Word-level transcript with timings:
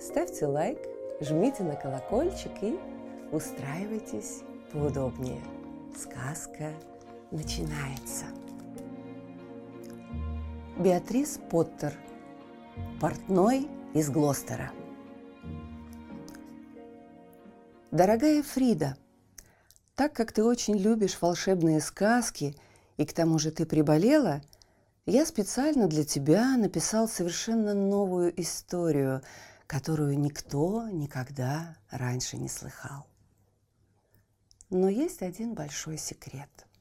ставьте 0.00 0.46
лайк, 0.46 0.78
жмите 1.20 1.62
на 1.62 1.76
колокольчик 1.76 2.52
и 2.62 2.78
устраивайтесь 3.32 4.42
поудобнее. 4.72 5.40
Сказка 5.96 6.72
начинается. 7.30 8.26
Беатрис 10.78 11.38
Поттер. 11.50 11.94
Портной 13.00 13.68
из 13.94 14.10
Глостера. 14.10 14.70
Дорогая 17.90 18.42
Фрида, 18.42 18.96
так 19.94 20.12
как 20.12 20.32
ты 20.32 20.44
очень 20.44 20.76
любишь 20.76 21.16
волшебные 21.18 21.80
сказки, 21.80 22.54
и 22.98 23.06
к 23.06 23.14
тому 23.14 23.38
же 23.38 23.50
ты 23.50 23.64
приболела, 23.64 24.42
я 25.06 25.24
специально 25.24 25.86
для 25.86 26.04
тебя 26.04 26.56
написал 26.58 27.08
совершенно 27.08 27.72
новую 27.72 28.38
историю, 28.38 29.22
которую 29.66 30.18
никто 30.18 30.88
никогда 30.88 31.76
раньше 31.90 32.36
не 32.36 32.48
слыхал. 32.48 33.06
Но 34.70 34.88
есть 34.88 35.22
один 35.22 35.54
большой 35.54 35.98
секрет– 35.98 36.50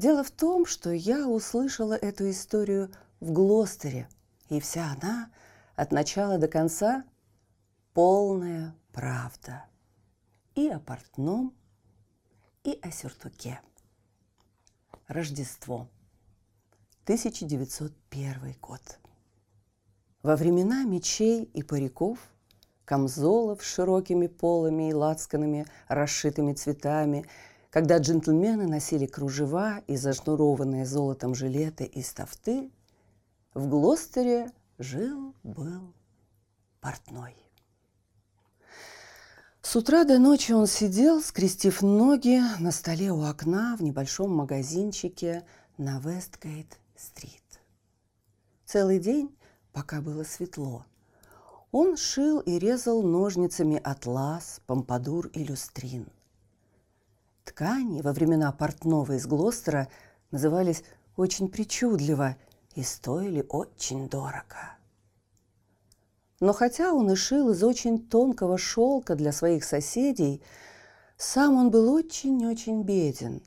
Дело 0.00 0.24
в 0.24 0.30
том, 0.30 0.64
что 0.64 0.90
я 0.92 1.28
услышала 1.28 1.92
эту 1.92 2.30
историю 2.30 2.90
в 3.20 3.32
Глостере, 3.32 4.08
и 4.48 4.58
вся 4.58 4.92
она 4.92 5.30
от 5.76 5.92
начала 5.92 6.38
до 6.38 6.48
конца 6.48 7.04
полная 7.92 8.74
правда. 8.94 9.66
И 10.54 10.68
о 10.68 10.80
портном, 10.80 11.54
и 12.64 12.78
о 12.80 12.90
сюртуке. 12.90 13.60
Рождество. 15.06 15.86
1901 17.04 18.56
год. 18.62 18.98
Во 20.22 20.36
времена 20.36 20.84
мечей 20.84 21.44
и 21.44 21.62
париков, 21.62 22.18
камзолов 22.84 23.62
с 23.62 23.74
широкими 23.74 24.26
полами 24.26 24.90
и 24.90 24.94
лацканами, 24.94 25.66
расшитыми 25.88 26.54
цветами– 26.54 27.26
когда 27.70 27.98
джентльмены 27.98 28.66
носили 28.66 29.06
кружева 29.06 29.78
и 29.86 29.96
зашнурованные 29.96 30.84
золотом 30.84 31.34
жилеты 31.34 31.84
из 31.84 32.12
тафты, 32.12 32.70
в 33.54 33.68
Глостере 33.68 34.50
жил-был 34.78 35.94
портной. 36.80 37.36
С 39.62 39.76
утра 39.76 40.04
до 40.04 40.18
ночи 40.18 40.50
он 40.50 40.66
сидел, 40.66 41.22
скрестив 41.22 41.80
ноги 41.82 42.40
на 42.58 42.72
столе 42.72 43.12
у 43.12 43.22
окна 43.22 43.76
в 43.78 43.82
небольшом 43.82 44.34
магазинчике 44.34 45.44
на 45.78 46.00
Вестгейт-стрит. 46.00 47.60
Целый 48.64 48.98
день, 48.98 49.32
пока 49.72 50.00
было 50.00 50.24
светло, 50.24 50.84
он 51.72 51.96
шил 51.96 52.40
и 52.40 52.58
резал 52.58 53.02
ножницами 53.02 53.80
атлас, 53.82 54.60
помпадур 54.66 55.28
и 55.28 55.44
люстрин– 55.44 56.08
Ткани 57.50 58.00
во 58.00 58.12
времена 58.12 58.52
портного 58.52 59.16
из 59.16 59.26
Глостера 59.26 59.88
назывались 60.30 60.84
очень 61.16 61.48
причудливо 61.48 62.36
и 62.76 62.82
стоили 62.84 63.44
очень 63.48 64.08
дорого. 64.08 64.78
Но 66.38 66.52
хотя 66.52 66.94
он 66.94 67.10
и 67.10 67.16
шил 67.16 67.50
из 67.50 67.64
очень 67.64 68.06
тонкого 68.08 68.56
шелка 68.56 69.16
для 69.16 69.32
своих 69.32 69.64
соседей, 69.64 70.42
сам 71.16 71.56
он 71.56 71.70
был 71.70 71.92
очень-очень 71.92 72.82
беден. 72.82 73.42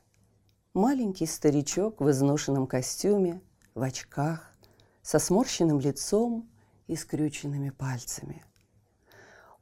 Маленький 0.73 1.25
старичок 1.25 2.01
в 2.01 2.09
изношенном 2.11 2.67
костюме, 2.67 3.41
в 3.73 3.81
очках, 3.81 4.52
со 5.03 5.19
сморщенным 5.19 5.79
лицом 5.79 6.49
и 6.87 6.95
скрюченными 6.95 7.69
пальцами. 7.69 8.43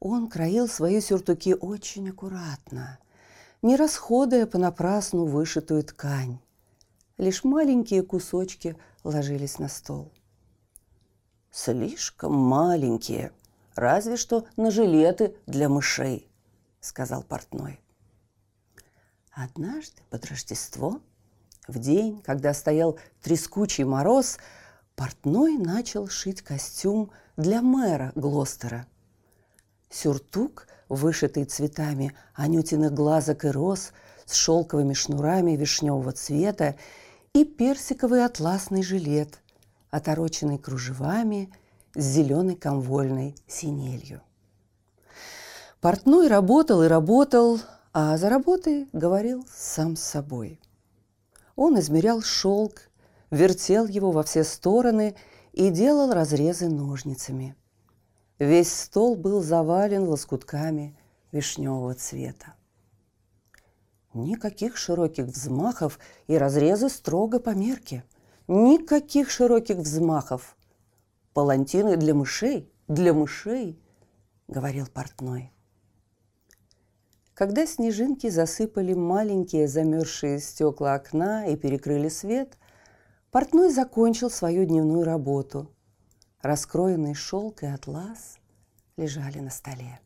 Он 0.00 0.30
краил 0.30 0.66
свои 0.66 1.02
сюртуки 1.02 1.54
очень 1.54 2.08
аккуратно– 2.08 2.98
не 3.62 3.76
расходуя 3.76 4.46
понапрасну 4.46 5.24
вышитую 5.24 5.84
ткань. 5.84 6.38
Лишь 7.16 7.44
маленькие 7.44 8.02
кусочки 8.02 8.76
ложились 9.04 9.58
на 9.58 9.68
стол. 9.68 10.12
«Слишком 11.50 12.34
маленькие, 12.34 13.32
разве 13.76 14.16
что 14.16 14.46
на 14.56 14.70
жилеты 14.70 15.36
для 15.46 15.68
мышей»,— 15.68 16.28
сказал 16.80 17.22
портной. 17.22 17.80
Однажды 19.30 20.02
под 20.10 20.26
Рождество, 20.26 21.00
в 21.68 21.78
день, 21.78 22.20
когда 22.22 22.52
стоял 22.54 22.98
трескучий 23.22 23.84
мороз, 23.84 24.38
портной 24.94 25.56
начал 25.56 26.08
шить 26.08 26.42
костюм 26.42 27.10
для 27.36 27.62
мэра 27.62 28.12
Глостера. 28.14 28.86
Сюртук 29.90 30.66
вышитый 30.88 31.44
цветами 31.44 32.14
анютиных 32.34 32.92
глазок 32.92 33.44
и 33.44 33.48
роз, 33.48 33.92
с 34.26 34.34
шелковыми 34.34 34.94
шнурами 34.94 35.52
вишневого 35.56 36.12
цвета 36.12 36.76
и 37.32 37.44
персиковый 37.44 38.24
атласный 38.24 38.82
жилет, 38.82 39.40
отороченный 39.90 40.58
кружевами 40.58 41.52
с 41.94 42.04
зеленой 42.04 42.56
комвольной 42.56 43.34
синелью. 43.46 44.22
Портной 45.80 46.28
работал 46.28 46.82
и 46.82 46.88
работал, 46.88 47.58
а 47.92 48.16
за 48.16 48.28
работой 48.28 48.88
говорил 48.92 49.44
сам 49.52 49.96
с 49.96 50.02
собой. 50.02 50.60
Он 51.56 51.78
измерял 51.78 52.22
шелк, 52.22 52.82
вертел 53.32 53.88
его 53.88 54.12
во 54.12 54.22
все 54.22 54.44
стороны 54.44 55.16
и 55.52 55.70
делал 55.70 56.12
разрезы 56.12 56.68
ножницами– 56.68 57.56
Весь 58.42 58.72
стол 58.72 59.14
был 59.14 59.40
завален 59.40 60.02
лоскутками 60.02 60.98
вишневого 61.30 61.94
цвета. 61.94 62.54
Никаких 64.14 64.76
широких 64.76 65.26
взмахов 65.26 66.00
и 66.26 66.36
разрезы 66.36 66.88
строго 66.88 67.38
по 67.38 67.50
мерке. 67.50 68.04
Никаких 68.48 69.30
широких 69.30 69.76
взмахов. 69.76 70.56
Палантины 71.34 71.96
для 71.96 72.14
мышей, 72.14 72.68
для 72.88 73.14
мышей, 73.14 73.80
говорил 74.48 74.88
портной. 74.88 75.52
Когда 77.34 77.64
снежинки 77.64 78.28
засыпали 78.28 78.92
маленькие 78.92 79.68
замерзшие 79.68 80.40
стекла 80.40 80.94
окна 80.94 81.46
и 81.46 81.54
перекрыли 81.54 82.08
свет, 82.08 82.58
портной 83.32 83.70
закончил 83.70 84.30
свою 84.30 84.66
дневную 84.66 85.04
работу– 85.04 85.74
раскроенный 86.42 87.14
шелк 87.14 87.62
и 87.62 87.66
атлас 87.66 88.38
лежали 88.98 89.38
на 89.38 89.48
столе. 89.48 90.00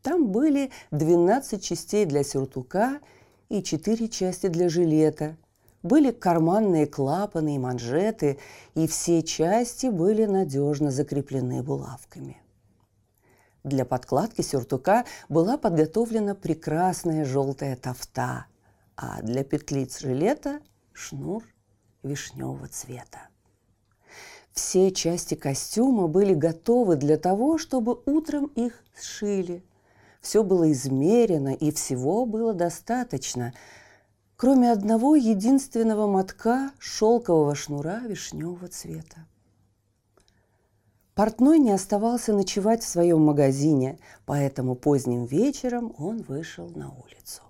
Там 0.00 0.28
были 0.28 0.70
12 0.92 1.62
частей 1.62 2.06
для 2.06 2.22
сюртука 2.22 3.00
и 3.48 3.60
4 3.60 4.08
части 4.08 4.46
для 4.46 4.68
жилета. 4.68 5.36
Были 5.82 6.12
карманные 6.12 6.86
клапаны 6.86 7.56
и 7.56 7.58
манжеты, 7.58 8.38
и 8.74 8.86
все 8.86 9.22
части 9.22 9.86
были 9.86 10.26
надежно 10.26 10.92
закреплены 10.92 11.62
булавками. 11.64 12.40
Для 13.64 13.84
подкладки 13.84 14.42
сюртука 14.42 15.06
была 15.28 15.58
подготовлена 15.58 16.36
прекрасная 16.36 17.24
желтая 17.24 17.74
тафта, 17.74 18.46
а 18.96 19.20
для 19.22 19.42
петлиц 19.42 19.98
жилета– 19.98 20.60
шнур 20.92 21.42
вишневого 22.02 22.68
цвета. 22.68 23.28
Все 24.52 24.90
части 24.90 25.34
костюма 25.34 26.06
были 26.08 26.34
готовы 26.34 26.96
для 26.96 27.16
того, 27.16 27.58
чтобы 27.58 28.00
утром 28.06 28.46
их 28.56 28.82
сшили. 29.00 29.64
Все 30.20 30.42
было 30.42 30.70
измерено, 30.72 31.54
и 31.54 31.70
всего 31.70 32.26
было 32.26 32.52
достаточно, 32.52 33.54
кроме 34.36 34.70
одного 34.70 35.16
единственного 35.16 36.06
мотка 36.06 36.72
шелкового 36.78 37.54
шнура 37.54 38.00
вишневого 38.00 38.68
цвета. 38.68 39.26
Портной 41.14 41.58
не 41.58 41.72
оставался 41.72 42.32
ночевать 42.32 42.82
в 42.82 42.88
своем 42.88 43.22
магазине, 43.22 43.98
поэтому 44.26 44.74
поздним 44.74 45.26
вечером 45.26 45.94
он 45.98 46.22
вышел 46.22 46.70
на 46.70 46.90
улицу. 46.90 47.42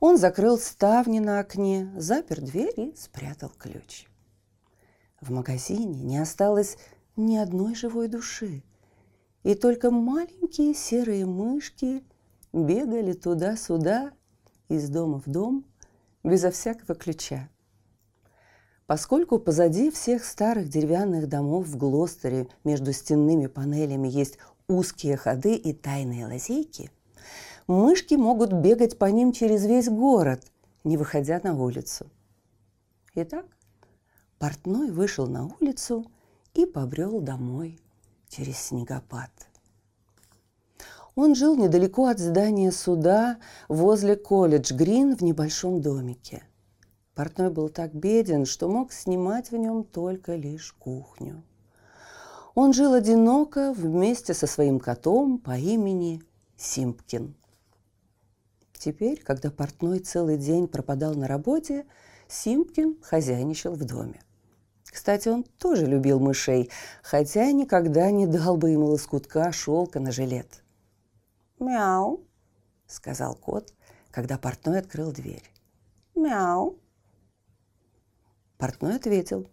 Он 0.00 0.16
закрыл 0.16 0.58
ставни 0.58 1.18
на 1.18 1.40
окне, 1.40 1.90
запер 1.96 2.40
дверь 2.40 2.74
и 2.76 2.94
спрятал 2.96 3.50
ключ. 3.58 4.06
В 5.20 5.30
магазине 5.32 6.02
не 6.02 6.18
осталось 6.18 6.76
ни 7.16 7.36
одной 7.36 7.74
живой 7.74 8.08
души. 8.08 8.62
и 9.44 9.54
только 9.54 9.90
маленькие 9.90 10.74
серые 10.74 11.24
мышки 11.24 12.04
бегали 12.52 13.12
туда-сюда, 13.12 14.12
из 14.68 14.90
дома 14.90 15.20
в 15.24 15.30
дом, 15.30 15.64
безо 16.22 16.50
всякого 16.50 16.94
ключа. 16.94 17.48
Поскольку 18.86 19.38
позади 19.38 19.90
всех 19.90 20.24
старых 20.24 20.68
деревянных 20.68 21.28
домов 21.28 21.66
в 21.66 21.76
Глостере 21.76 22.48
между 22.64 22.92
стенными 22.92 23.46
панелями 23.46 24.08
есть 24.08 24.38
узкие 24.66 25.16
ходы 25.16 25.54
и 25.54 25.72
тайные 25.72 26.26
лазейки, 26.26 26.90
мышки 27.68 28.14
могут 28.14 28.52
бегать 28.52 28.98
по 28.98 29.04
ним 29.04 29.32
через 29.32 29.64
весь 29.64 29.88
город, 29.88 30.42
не 30.82 30.96
выходя 30.96 31.40
на 31.44 31.54
улицу. 31.54 32.06
Итак, 33.14 33.46
портной 34.38 34.90
вышел 34.90 35.26
на 35.28 35.46
улицу 35.60 36.06
и 36.54 36.66
побрел 36.66 37.20
домой 37.20 37.78
через 38.28 38.58
снегопад. 38.58 39.30
Он 41.14 41.34
жил 41.34 41.56
недалеко 41.56 42.06
от 42.06 42.18
здания 42.20 42.70
суда 42.70 43.38
возле 43.68 44.14
колледж 44.16 44.72
Грин 44.72 45.16
в 45.16 45.20
небольшом 45.20 45.80
домике. 45.80 46.44
Портной 47.14 47.50
был 47.50 47.68
так 47.68 47.92
беден, 47.92 48.46
что 48.46 48.68
мог 48.68 48.92
снимать 48.92 49.50
в 49.50 49.56
нем 49.56 49.82
только 49.82 50.36
лишь 50.36 50.72
кухню. 50.78 51.42
Он 52.54 52.72
жил 52.72 52.92
одиноко 52.94 53.72
вместе 53.72 54.32
со 54.32 54.46
своим 54.46 54.78
котом 54.78 55.38
по 55.38 55.58
имени 55.58 56.22
Симпкин. 56.56 57.34
Теперь, 58.78 59.20
когда 59.22 59.50
портной 59.50 59.98
целый 59.98 60.36
день 60.36 60.68
пропадал 60.68 61.14
на 61.14 61.26
работе, 61.26 61.84
Симпкин 62.28 62.98
хозяйничал 63.02 63.74
в 63.74 63.84
доме. 63.84 64.22
Кстати, 64.84 65.28
он 65.28 65.42
тоже 65.42 65.84
любил 65.84 66.20
мышей, 66.20 66.70
хотя 67.02 67.50
никогда 67.50 68.10
не 68.12 68.26
дал 68.26 68.56
бы 68.56 68.70
ему 68.70 68.86
лоскутка 68.86 69.50
шелка 69.52 69.98
на 69.98 70.12
жилет. 70.12 70.62
«Мяу»,— 71.58 72.24
сказал 72.86 73.34
кот, 73.34 73.74
когда 74.12 74.38
портной 74.38 74.78
открыл 74.78 75.10
дверь. 75.12 75.44
«Мяу». 76.14 76.78
Портной 78.58 78.96
ответил. 78.96 79.48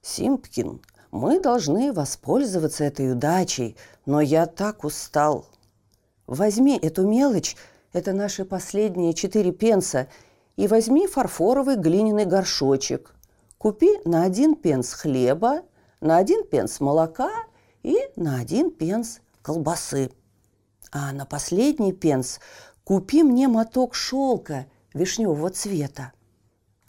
«Симпкин, 0.00 0.80
мы 1.10 1.38
должны 1.38 1.92
воспользоваться 1.92 2.84
этой 2.84 3.12
удачей, 3.12 3.76
но 4.06 4.22
я 4.22 4.46
так 4.46 4.84
устал. 4.84 5.46
Возьми 6.26 6.78
эту 6.78 7.06
мелочь, 7.06 7.56
это 7.92 8.12
наши 8.12 8.44
последние 8.44 9.14
четыре 9.14 9.52
пенса, 9.52 10.08
и 10.56 10.66
возьми 10.66 11.06
фарфоровый 11.06 11.76
глиняный 11.76 12.26
горшочек. 12.26 13.14
Купи 13.58 13.98
на 14.04 14.24
один 14.24 14.54
пенс 14.54 14.92
хлеба, 14.92 15.62
на 16.00 16.18
один 16.18 16.44
пенс 16.46 16.80
молока 16.80 17.30
и 17.82 17.96
на 18.16 18.38
один 18.38 18.70
пенс 18.70 19.20
колбасы. 19.40 20.10
А 20.90 21.12
на 21.12 21.24
последний 21.24 21.92
пенс 21.92 22.40
купи 22.84 23.22
мне 23.22 23.48
моток 23.48 23.94
шелка 23.94 24.66
вишневого 24.92 25.50
цвета. 25.50 26.12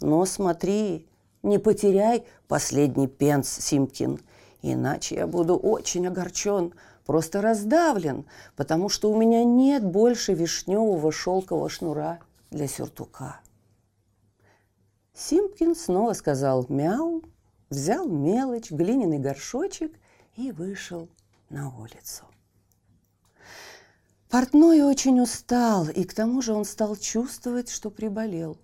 Но 0.02 0.26
смотри, 0.26 1.08
не 1.42 1.58
потеряй 1.58 2.26
последний 2.48 3.08
пенс, 3.08 3.50
Симкин, 3.50 4.20
иначе 4.62 5.16
я 5.16 5.28
буду 5.28 5.56
очень 5.56 6.08
огорчен, 6.08 6.74
просто 7.06 7.42
раздавлен, 7.42 8.26
потому 8.56 8.90
что 8.90 9.12
у 9.12 9.18
меня 9.18 9.44
нет 9.44 9.84
больше 9.84 10.34
вишневого 10.34 11.12
шелкового 11.12 11.70
шнура 11.70 12.20
для 12.52 12.68
сюртука. 12.68 13.40
Симпкин 15.14 15.76
снова 15.76 16.14
сказал 16.14 16.66
«мяу», 16.70 17.24
взял 17.70 18.08
мелочь, 18.08 18.72
глиняный 18.72 19.20
горшочек 19.20 19.94
и 20.36 20.52
вышел 20.52 21.10
на 21.50 21.70
улицу. 21.70 22.24
Портной 24.30 24.82
очень 24.82 25.20
устал, 25.22 25.88
и 25.90 26.04
к 26.06 26.14
тому 26.14 26.42
же 26.42 26.54
он 26.54 26.66
стал 26.66 26.96
чувствовать, 26.96 27.70
что 27.70 27.92
приболел. 27.92 28.58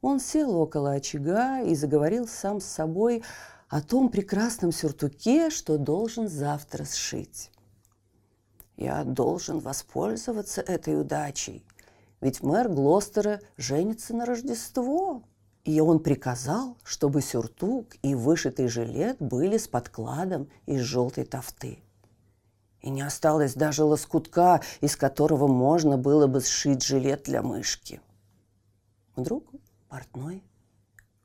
Он 0.00 0.20
сел 0.20 0.54
около 0.54 0.92
очага 0.92 1.60
и 1.62 1.74
заговорил 1.74 2.28
сам 2.28 2.60
с 2.60 2.66
собой 2.66 3.24
о 3.68 3.82
том 3.82 4.08
прекрасном 4.08 4.72
сюртуке, 4.72 5.50
что 5.50 5.76
должен 5.76 6.28
завтра 6.28 6.84
сшить. 6.84 7.50
«Я 8.76 9.04
должен 9.04 9.58
воспользоваться 9.58 10.60
этой 10.60 11.00
удачей, 11.00 11.64
ведь 12.20 12.42
мэр 12.42 12.68
Глостера 12.68 13.40
женится 13.56 14.14
на 14.14 14.24
Рождество», 14.24 15.22
и 15.64 15.80
он 15.80 15.98
приказал, 15.98 16.78
чтобы 16.82 17.20
сюртук 17.20 17.96
и 18.02 18.14
вышитый 18.14 18.68
жилет 18.68 19.18
были 19.18 19.58
с 19.58 19.68
подкладом 19.68 20.48
из 20.64 20.80
желтой 20.80 21.26
тофты. 21.26 21.82
И 22.80 22.88
не 22.88 23.02
осталось 23.02 23.54
даже 23.54 23.84
лоскутка, 23.84 24.62
из 24.80 24.96
которого 24.96 25.46
можно 25.46 25.98
было 25.98 26.26
бы 26.26 26.40
сшить 26.40 26.82
жилет 26.82 27.24
для 27.24 27.42
мышки. 27.42 28.00
Вдруг 29.14 29.44
портной 29.88 30.42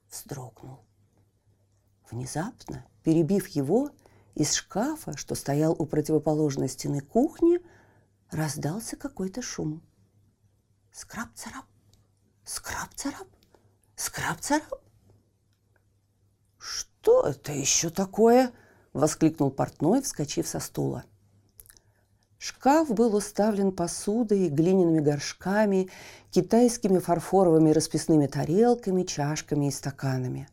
вздрогнул. 0.09 0.79
Внезапно, 2.13 2.85
перебив 3.01 3.47
его, 3.47 3.89
из 4.35 4.53
шкафа, 4.53 5.17
что 5.17 5.33
стоял 5.33 5.75
у 5.77 5.87
противоположной 5.87 6.69
стены 6.69 7.01
кухни, 7.01 7.59
раздался 8.29 8.95
какой-то 8.95 9.41
шум. 9.41 9.81
Скраб-царап, 10.91 11.65
скраб-царап. 12.45 13.27
Скраб-царап? 13.95 14.79
«Что 16.59 17.25
это 17.25 17.51
еще 17.51 17.89
такое?»– 17.89 18.51
воскликнул 18.93 19.49
портной, 19.49 20.03
вскочив 20.03 20.47
со 20.47 20.59
стула. 20.59 21.05
Шкаф 22.37 22.89
был 22.89 23.15
уставлен 23.15 23.71
посудой, 23.71 24.49
глиняными 24.49 24.99
горшками, 24.99 25.89
китайскими 26.29 26.99
фарфоровыми 26.99 27.71
расписными 27.71 28.27
тарелками, 28.27 29.01
чашками 29.01 29.65
и 29.65 29.71
стаканами. 29.71 30.47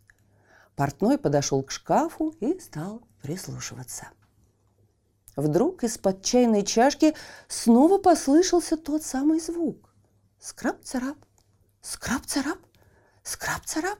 Портной 0.81 1.19
подошел 1.19 1.63
к 1.63 1.71
шкафу 1.71 2.31
и 2.41 2.59
стал 2.59 3.03
прислушиваться. 3.21 4.09
Вдруг 5.37 5.85
из-под 5.85 6.25
чайной 6.25 6.65
чашки 6.65 7.15
снова 7.49 7.99
послышался 7.99 8.79
тот 8.79 9.03
самый 9.03 9.41
звук. 9.41 9.95
Скраб-царап, 10.39 11.19
скраб-царап. 11.83 12.57
Скраб-царап. 13.23 13.99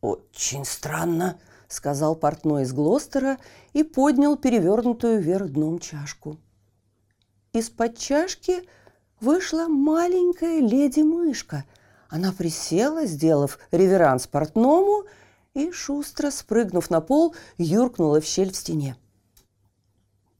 «Очень 0.00 0.64
странно»,— 0.64 1.38
сказал 1.68 2.16
портной 2.16 2.62
из 2.62 2.72
Глостера 2.72 3.36
и 3.74 3.82
поднял 3.82 4.34
перевернутую 4.38 5.20
вверх 5.20 5.50
дном 5.50 5.78
чашку. 5.78 6.38
Из-под 7.52 7.98
чашки 7.98 8.66
вышла 9.20 9.68
маленькая 9.68 10.60
леди-мышка. 10.60 11.66
Она 12.08 12.32
присела, 12.32 13.06
сделав 13.06 13.58
реверанс 13.70 14.26
портному, 14.26 15.04
и, 15.54 15.70
шустро 15.72 16.30
спрыгнув 16.30 16.90
на 16.90 17.00
пол, 17.00 17.34
юркнула 17.58 18.20
в 18.20 18.24
щель 18.24 18.52
в 18.52 18.56
стене. 18.56 18.96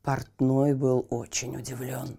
Портной 0.03 0.75
был 0.75 1.07
очень 1.11 1.57
удивлен. 1.57 2.19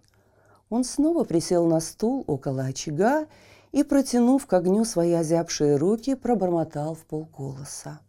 Он 0.70 0.84
снова 0.84 1.24
присел 1.24 1.66
на 1.66 1.80
стул 1.80 2.24
около 2.28 2.64
очага 2.66 3.26
и, 3.72 3.84
протянув 3.84 4.46
к 4.46 4.54
огню 4.54 4.86
свои 4.86 5.14
озябшие 5.14 5.78
руки, 5.78 6.16
пробормотал 6.16 6.94
в 6.94 7.06
полголоса. 7.06 8.00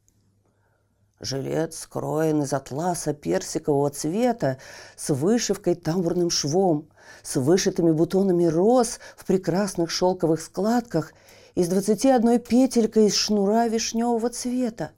Жилет 1.20 1.74
скроен 1.74 2.42
из 2.42 2.54
атласа 2.54 3.12
персикового 3.12 3.90
цвета 3.90 4.56
с 4.96 5.12
вышивкой 5.12 5.74
тамбурным 5.74 6.30
швом, 6.30 6.88
с 7.22 7.36
вышитыми 7.36 7.92
бутонами 7.92 8.46
роз 8.46 9.00
в 9.18 9.26
прекрасных 9.26 9.90
шелковых 9.90 10.40
складках 10.40 11.12
и 11.54 11.62
с 11.62 11.68
двадцати 11.68 12.08
одной 12.08 12.38
петелькой 12.38 13.08
из 13.08 13.14
шнура 13.14 13.68
вишневого 13.68 14.30
цвета. 14.30 14.92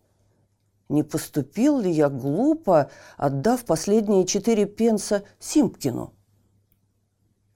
Не 0.88 1.02
поступил 1.02 1.80
ли 1.80 1.90
я 1.90 2.08
глупо, 2.08 2.88
отдав 3.16 3.64
последние 3.64 4.24
четыре 4.24 4.66
пенса 4.66 5.24
Симпкину? 5.40 6.12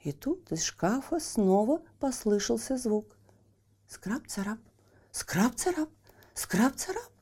И 0.01 0.11
тут 0.11 0.51
из 0.51 0.65
шкафа 0.65 1.21
снова 1.21 1.83
послышался 2.01 2.77
звук. 2.77 3.17
Скраб-царап, 3.89 4.59
скраб-царап, 5.13 5.91
скраб-царап. 6.35 7.13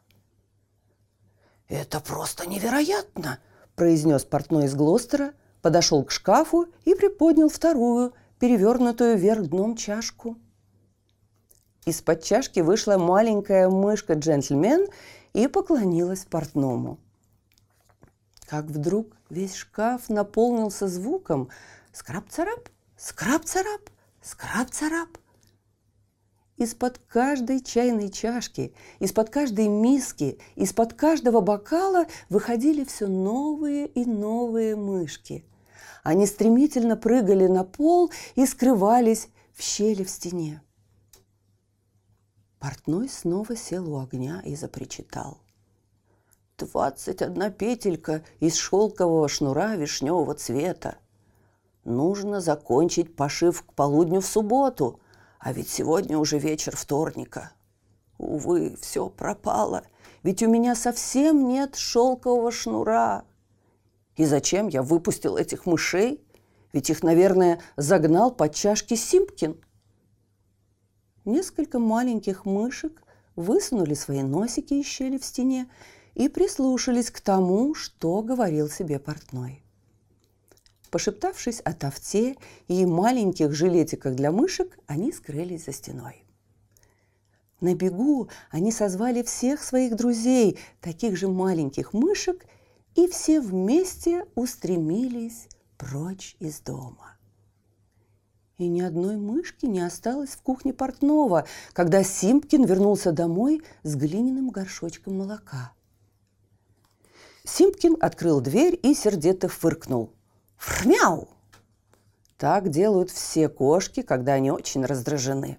«Это 1.69 2.01
просто 2.01 2.47
невероятно!»– 2.47 3.39
произнес 3.77 4.25
портной 4.25 4.67
из 4.67 4.75
Глостера, 4.75 5.33
подошел 5.63 6.05
к 6.05 6.11
шкафу 6.11 6.67
и 6.85 6.95
приподнял 6.95 7.49
вторую, 7.49 8.13
перевернутую 8.39 9.17
вверх 9.17 9.47
дном 9.49 9.77
чашку. 9.77 10.37
Из-под 11.87 12.23
чашки 12.23 12.61
вышла 12.61 12.97
маленькая 12.99 13.69
мышка-джентльмен 13.69 14.89
и 15.33 15.49
поклонилась 15.49 16.25
портному. 16.25 16.99
Как 18.47 18.67
вдруг 18.67 19.17
весь 19.31 19.55
шкаф 19.55 20.09
наполнился 20.09 20.87
звуком 20.87 21.49
скраб-царап, 21.93 22.69
Скраб-царап, 22.97 23.91
скраб-царап. 24.23 25.19
Из-под 26.57 26.99
каждой 27.09 27.61
чайной 27.61 28.11
чашки, 28.11 28.73
из-под 29.01 29.31
каждой 29.31 29.67
миски, 29.67 30.39
из-под 30.55 30.95
каждого 30.95 31.41
бокала 31.41 32.07
выходили 32.29 32.85
все 32.85 33.09
новые 33.09 33.89
и 33.89 34.05
новые 34.05 34.77
мышки. 34.77 35.45
Они 36.05 36.27
стремительно 36.27 36.97
прыгали 36.97 37.49
на 37.49 37.65
пол 37.65 38.13
и 38.37 38.47
скрывались 38.47 39.29
в 39.53 39.63
щели 39.63 40.05
в 40.05 40.11
стене. 40.11 40.63
Портной 42.61 43.09
снова 43.09 43.57
сел 43.57 43.93
у 43.93 44.01
огня 44.01 44.41
и 44.45 44.55
запричитал. 44.55 45.39
«Двадцать 46.57 47.21
одна 47.21 47.51
петелька 47.51 48.23
из 48.39 48.55
шелкового 48.55 49.29
шнура 49.29 49.75
вишневого 49.75 50.35
цвета. 50.35 50.99
Нужно 51.83 52.41
закончить 52.41 53.17
пошив 53.17 53.61
к 53.63 53.73
полудню 53.75 54.21
в 54.21 54.27
субботу, 54.27 55.01
а 55.45 55.53
ведь 55.53 55.69
сегодня 55.69 56.17
уже 56.17 56.39
вечер 56.39 56.75
вторника. 56.75 57.53
Увы, 58.17 58.77
все 58.81 59.11
пропало, 59.11 59.85
ведь 60.23 60.43
у 60.43 60.49
меня 60.49 60.75
совсем 60.75 61.49
нет 61.49 61.77
шелкового 61.77 62.51
шнура. 62.51 63.27
И 64.17 64.25
зачем 64.25 64.69
я 64.69 64.83
выпустил 64.83 65.37
этих 65.37 65.67
мышей? 65.67 66.25
Ведь 66.73 66.89
их, 66.89 67.03
наверное, 67.03 67.61
загнал 67.77 68.35
под 68.35 68.55
чашки 68.55 68.95
Симпкин. 68.95 69.61
Несколько 71.27 71.79
маленьких 71.79 72.47
мышек 72.47 73.03
высунули 73.37 73.93
свои 73.93 74.23
носики 74.23 74.75
из 74.75 74.87
щели 74.87 75.19
в 75.19 75.27
стене 75.27 75.69
и 76.15 76.31
прислушались 76.31 77.11
к 77.11 77.21
тому, 77.21 77.75
что 77.75 78.23
говорил 78.23 78.71
себе 78.71 78.99
портной. 78.99 79.64
Пошептавшись 80.95 81.61
о 81.65 81.73
тофте 81.73 82.37
и 82.69 82.87
маленьких 82.87 83.53
жилетиках 83.53 84.15
для 84.15 84.31
мышек, 84.31 84.79
они 84.87 85.11
скрылись 85.11 85.65
за 85.65 85.73
стеной. 85.73 86.25
На 87.61 87.75
бегу 87.75 88.29
они 88.53 88.71
созвали 88.71 89.25
всех 89.25 89.65
своих 89.65 89.97
друзей, 89.97 90.57
таких 90.81 91.17
же 91.17 91.27
маленьких 91.27 91.95
мышек, 91.95 92.47
и 92.95 93.09
все 93.09 93.41
вместе 93.41 94.25
устремились 94.37 95.49
прочь 95.79 96.37
из 96.39 96.61
дома. 96.61 97.17
И 98.59 98.69
ни 98.69 98.81
одной 98.81 99.17
мышки 99.17 99.67
не 99.67 99.81
осталось 99.81 100.31
в 100.31 100.43
кухне 100.43 100.73
портного, 100.73 101.45
когда 101.73 102.05
Симпкин 102.05 102.67
вернулся 102.67 103.11
домой 103.11 103.65
с 103.83 103.97
глиняным 103.97 104.51
горшочком 104.51 105.19
молока. 105.19 105.73
Симпкин 107.43 107.97
открыл 108.01 108.41
дверь 108.41 108.79
и 108.81 108.95
сердито 108.95 109.49
фыркнул– 109.49 110.13
Фрмяу! 110.65 111.29
Так 112.39 112.71
делают 112.71 113.11
все 113.11 113.51
кошки, 113.51 114.01
когда 114.01 114.33
они 114.33 114.51
очень 114.51 114.83
раздражены. 114.87 115.59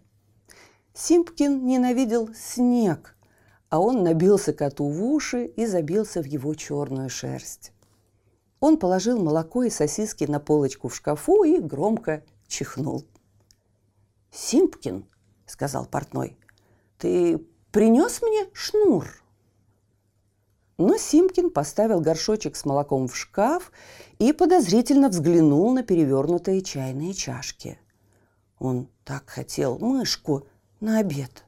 Симпкин 0.95 1.63
ненавидел 1.63 2.33
снег, 2.33 3.15
а 3.69 3.79
он 3.79 4.01
набился 4.01 4.51
коту 4.51 4.89
в 4.89 5.03
уши 5.03 5.45
и 5.45 5.67
забился 5.67 6.23
в 6.23 6.25
его 6.25 6.55
черную 6.55 7.11
шерсть. 7.11 7.71
Он 8.59 8.79
положил 8.79 9.21
молоко 9.21 9.61
и 9.61 9.69
сосиски 9.69 10.23
на 10.23 10.39
полочку 10.39 10.87
в 10.87 10.95
шкафу 10.95 11.43
и 11.43 11.59
громко 11.59 12.23
чихнул. 12.47 13.05
«Симпкин»,— 14.31 15.05
сказал 15.45 15.85
портной,— 15.85 16.35
«ты 16.97 17.37
принес 17.71 18.23
мне 18.23 18.47
шнур?» 18.53 19.23
Но 20.77 20.97
Симкин 20.97 21.51
поставил 21.51 22.01
горшочек 22.01 22.55
с 22.55 22.65
молоком 22.65 23.07
в 23.07 23.15
шкаф 23.15 23.71
и 24.19 24.33
подозрительно 24.33 25.07
взглянул 25.07 25.73
на 25.73 25.83
перевернутые 25.83 26.61
чайные 26.61 27.13
чашки. 27.13 27.79
Он 28.59 28.89
так 29.05 29.29
хотел 29.29 29.79
мышку 29.79 30.47
на 30.81 30.99
обед. 30.99 31.45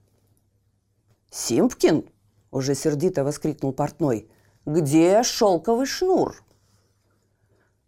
«Симпкин!»– 1.30 2.06
уже 2.52 2.74
сердито 2.74 3.26
воскликнул 3.26 3.74
портной. 3.74 4.30
«Где 4.66 5.24
шелковый 5.24 5.86
шнур?» 5.86 6.44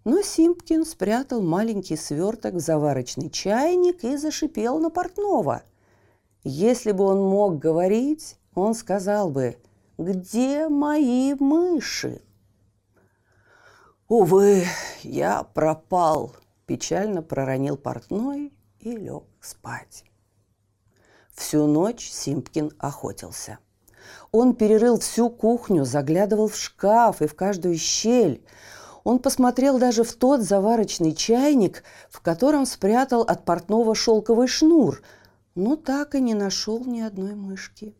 Но 0.04 0.22
Симпкин 0.22 0.86
спрятал 0.86 1.42
маленький 1.42 1.96
сверток 1.96 2.56
в 2.56 2.60
заварочный 2.60 3.30
чайник 3.30 4.04
и 4.04 4.18
зашипел 4.18 4.80
на 4.80 4.90
портного. 4.90 5.64
Если 6.44 6.92
бы 6.92 7.04
он 7.04 7.22
мог 7.22 7.60
говорить, 7.60 8.38
он 8.56 8.74
сказал 8.74 9.30
бы– 9.30 9.58
где 10.00 10.70
мои 10.70 11.34
мыши? 11.34 12.22
Увы, 14.08 14.64
я 15.04 15.44
пропал, 15.44 16.38
печально 16.66 17.22
проронил 17.22 17.76
портной 17.76 18.54
и 18.80 18.96
лег 18.96 19.26
спать. 19.42 20.06
Всю 21.34 21.68
ночь 21.68 22.10
Симпкин 22.10 22.72
охотился. 22.80 23.60
Он 24.32 24.56
перерыл 24.56 25.00
всю 25.00 25.30
кухню, 25.30 25.84
заглядывал 25.84 26.48
в 26.48 26.56
шкаф 26.56 27.22
и 27.22 27.28
в 27.28 27.36
каждую 27.36 27.78
щель. 27.78 28.42
Он 29.04 29.20
посмотрел 29.20 29.80
даже 29.80 30.06
в 30.06 30.14
тот 30.14 30.40
заварочный 30.40 31.14
чайник, 31.14 31.84
в 32.10 32.22
котором 32.22 32.66
спрятал 32.66 33.24
от 33.24 33.44
портного 33.44 33.96
шелковый 33.96 34.48
шнур, 34.48 35.02
но 35.56 35.76
так 35.76 36.16
и 36.16 36.22
не 36.22 36.36
нашел 36.36 36.86
ни 36.86 37.02
одной 37.02 37.36
мышки. 37.36 37.96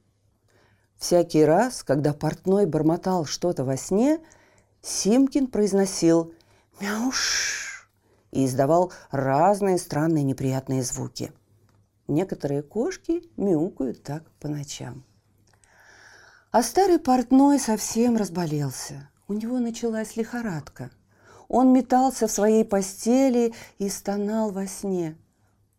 Всякий 1.00 1.46
раз, 1.46 1.82
когда 1.82 2.14
портной 2.14 2.66
бормотал 2.66 3.24
что-то 3.24 3.64
во 3.64 3.78
сне, 3.78 4.20
Симкин 4.82 5.48
произносил 5.48 6.34
«мяуш» 6.82 7.90
и 8.32 8.46
издавал 8.46 8.92
разные 9.10 9.78
странные 9.78 10.26
неприятные 10.26 10.84
звуки. 10.84 11.32
Некоторые 12.10 12.64
кошки 12.64 13.24
мяукают 13.38 14.04
так 14.04 14.30
по 14.42 14.50
ночам. 14.50 15.06
А 16.52 16.62
старый 16.62 17.00
портной 17.00 17.60
совсем 17.60 18.18
разболелся. 18.18 19.10
У 19.30 19.34
него 19.34 19.60
началась 19.60 20.18
лихорадка. 20.18 20.92
Он 21.48 21.72
метался 21.72 22.28
в 22.28 22.32
своей 22.32 22.66
постели 22.66 23.54
и 23.78 23.88
стонал 23.88 24.52
во 24.52 24.68
сне. 24.68 25.18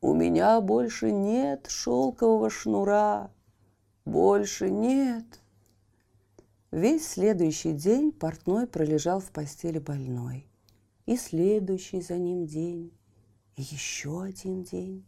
«У 0.00 0.14
меня 0.14 0.60
больше 0.62 1.12
нет 1.12 1.66
шелкового 1.68 2.48
шнура, 2.48 3.30
больше 4.11 4.71
нет. 4.71 5.40
Весь 6.73 7.07
следующий 7.07 7.73
день 7.73 8.12
портной 8.12 8.67
пролежал 8.67 9.21
в 9.21 9.31
постели 9.31 9.79
больной. 9.79 10.47
И 11.07 11.17
следующий 11.17 12.00
за 12.00 12.19
ним 12.19 12.47
день, 12.47 12.93
и 13.57 13.62
еще 13.62 14.23
один 14.23 14.62
день. 14.62 15.05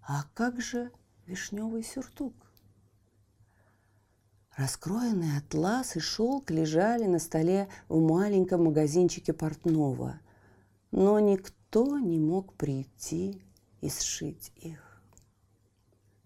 А 0.00 0.24
как 0.34 0.60
же 0.60 0.90
вишневый 1.26 1.82
сюртук? 1.82 2.34
Раскроенный 4.56 5.36
атлас 5.38 5.96
и 5.96 6.00
шелк 6.00 6.50
лежали 6.50 7.04
на 7.04 7.18
столе 7.18 7.68
в 7.88 8.00
маленьком 8.00 8.64
магазинчике 8.64 9.32
портного, 9.32 10.18
но 10.90 11.18
никто 11.20 11.98
не 11.98 12.18
мог 12.18 12.54
прийти 12.54 13.42
и 13.80 13.90
сшить 13.90 14.52
их. 14.56 14.87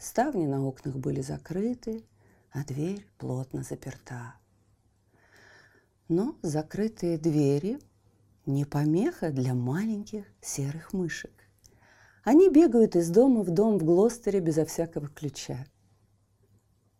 Ставни 0.02 0.46
на 0.46 0.66
окнах 0.66 0.96
были 0.96 1.20
закрыты, 1.20 2.02
а 2.50 2.64
дверь 2.64 3.06
плотно 3.18 3.62
заперта. 3.62 4.34
Но 6.08 6.34
закрытые 6.42 7.18
двери 7.18 7.78
не 8.44 8.64
помеха 8.64 9.30
для 9.30 9.54
маленьких 9.54 10.24
серых 10.40 10.92
мышек. 10.92 11.30
Они 12.24 12.50
бегают 12.50 12.96
из 12.96 13.10
дома 13.10 13.44
в 13.44 13.50
дом 13.50 13.78
в 13.78 13.84
Глостере 13.84 14.40
безо 14.40 14.64
всякого 14.64 15.06
ключа. 15.06 15.64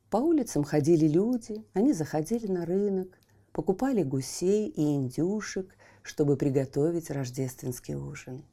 По 0.08 0.18
улицам 0.18 0.62
ходили 0.62 1.08
люди, 1.08 1.66
они 1.72 1.94
заходили 1.94 2.46
на 2.46 2.64
рынок, 2.64 3.18
покупали 3.50 4.04
гусей 4.04 4.68
и 4.68 4.94
индюшек, 4.94 5.74
чтобы 6.04 6.36
приготовить 6.36 7.10
рождественский 7.10 7.96
ужин 7.96 8.44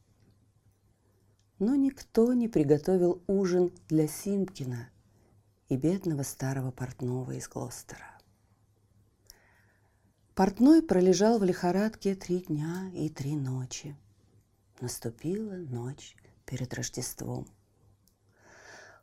но 1.60 1.76
никто 1.76 2.34
не 2.34 2.48
приготовил 2.48 3.22
ужин 3.28 3.72
для 3.90 4.08
Симкина 4.08 4.90
и 5.68 5.76
бедного 5.76 6.24
старого 6.24 6.72
портного 6.72 7.34
из 7.34 7.48
Глостера. 7.48 8.18
Портной 10.36 10.82
пролежал 10.82 11.38
в 11.38 11.44
лихорадке 11.44 12.16
три 12.16 12.40
дня 12.40 12.90
и 12.94 13.10
три 13.10 13.36
ночи. 13.36 13.96
Наступила 14.80 15.56
ночь 15.56 16.16
перед 16.46 16.74
Рождеством. 16.74 17.46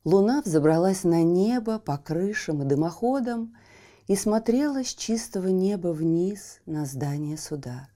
Луна 0.04 0.40
взобралась 0.40 1.04
на 1.04 1.22
небо 1.22 1.78
по 1.78 1.98
крышам 1.98 2.62
и 2.62 2.64
дымоходам 2.64 3.54
и 4.06 4.16
смотрела 4.16 4.82
с 4.82 4.94
чистого 4.94 5.48
неба 5.48 5.88
вниз 5.88 6.60
на 6.64 6.86
здание 6.86 7.36
суда. 7.36 7.88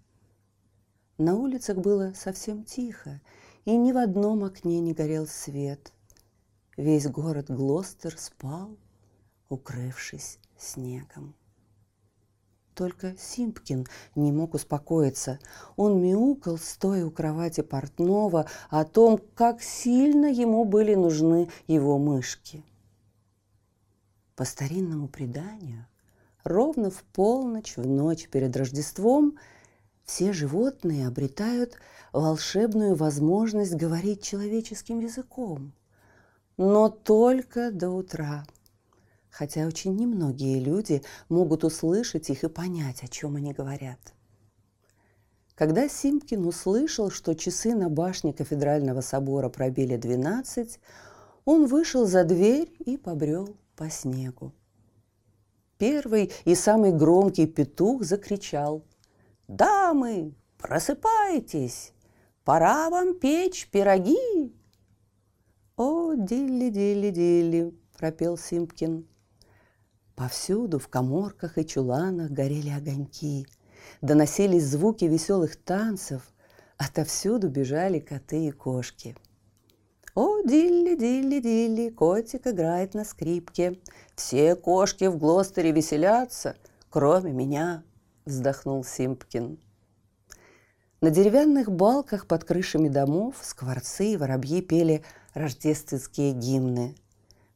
На 1.16 1.34
улицах 1.36 1.78
было 1.78 2.12
совсем 2.14 2.64
тихо, 2.64 3.20
и 3.64 3.76
ни 3.76 3.92
в 3.92 3.98
одном 3.98 4.44
окне 4.44 4.80
не 4.80 4.92
горел 4.92 5.26
свет. 5.26 5.92
Весь 6.76 7.06
город 7.06 7.50
Глостер 7.50 8.16
спал, 8.16 8.76
укрывшись 9.48 10.38
снегом. 10.56 11.34
только 12.74 13.14
Симпкин 13.18 13.86
не 14.14 14.32
мог 14.32 14.54
успокоиться. 14.54 15.38
Он 15.76 16.00
мяукал, 16.00 16.56
стоя 16.56 17.04
у 17.04 17.10
кровати 17.10 17.60
портного, 17.60 18.46
о 18.70 18.84
том, 18.84 19.18
как 19.34 19.60
сильно 19.60 20.24
ему 20.24 20.64
были 20.64 20.94
нужны 20.94 21.50
его 21.66 21.98
мышки. 21.98 22.64
По 24.34 24.46
старинному 24.46 25.08
преданию, 25.08 25.86
ровно 26.44 26.90
в 26.90 27.02
полночь, 27.02 27.76
в 27.76 27.86
ночь 27.86 28.28
перед 28.28 28.56
Рождеством, 28.56 29.36
все 30.04 30.32
животные 30.32 31.06
обретают 31.06 31.76
волшебную 32.12 32.94
возможность 32.94 33.74
говорить 33.74 34.22
человеческим 34.22 35.00
языком. 35.00 35.72
Но 36.56 36.88
только 36.88 37.70
до 37.70 37.90
утра– 37.90 38.44
хотя 39.30 39.66
очень 39.66 39.96
немногие 39.96 40.60
люди 40.60 41.02
могут 41.28 41.64
услышать 41.64 42.28
их 42.30 42.44
и 42.44 42.48
понять, 42.48 43.02
о 43.02 43.08
чем 43.08 43.36
они 43.36 43.52
говорят. 43.52 43.98
Когда 45.54 45.88
Симпкин 45.88 46.46
услышал, 46.46 47.10
что 47.10 47.34
часы 47.34 47.74
на 47.74 47.88
башне 47.88 48.32
кафедрального 48.32 49.02
собора 49.02 49.48
пробили 49.48 49.96
двенадцать, 49.96 50.80
он 51.44 51.66
вышел 51.66 52.06
за 52.06 52.24
дверь 52.24 52.74
и 52.80 52.96
побрел 52.96 53.56
по 53.76 53.90
снегу. 53.90 54.52
Первый 55.78 56.32
и 56.44 56.54
самый 56.54 56.92
громкий 56.92 57.46
петух 57.46 58.04
закричал 58.04 58.84
«Дамы, 59.50 60.36
просыпайтесь! 60.58 61.92
Пора 62.44 62.88
вам 62.88 63.18
печь 63.18 63.68
пироги!» 63.68 64.54
«О, 65.76 66.14
дилли-дилли-дилли!»– 66.14 67.74
пропел 67.98 68.38
Симпкин. 68.38 69.08
Повсюду, 70.14 70.78
в 70.78 70.86
коморках 70.86 71.58
и 71.58 71.66
чуланах 71.66 72.30
горели 72.30 72.70
огоньки, 72.70 73.44
доносились 74.00 74.66
звуки 74.66 75.06
веселых 75.06 75.56
танцев, 75.56 76.22
отовсюду 76.76 77.48
бежали 77.48 77.98
коты 77.98 78.46
и 78.46 78.52
кошки. 78.52 79.16
О, 80.14 80.42
Дилли, 80.42 80.94
Дилли, 80.94 81.40
Дилли, 81.40 81.90
котик 81.90 82.46
играет 82.46 82.94
на 82.94 83.04
скрипке. 83.04 83.80
Все 84.14 84.54
кошки 84.54 85.06
в 85.06 85.18
Глостере 85.18 85.72
веселятся, 85.72 86.54
кроме 86.88 87.32
меня, 87.32 87.82
вздохнул 88.30 88.84
Симпкин. 88.84 89.58
На 91.00 91.10
деревянных 91.10 91.70
балках 91.70 92.26
под 92.26 92.44
крышами 92.44 92.88
домов 92.88 93.36
скворцы 93.42 94.12
и 94.12 94.16
воробьи 94.16 94.60
пели 94.60 95.02
рождественские 95.34 96.32
гимны. 96.32 96.94